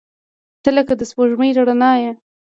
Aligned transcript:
•ته 0.63 0.69
لکه 0.77 0.93
د 0.97 1.01
سپوږمۍ 1.09 1.49
رڼا 1.57 1.91
یې. 2.01 2.11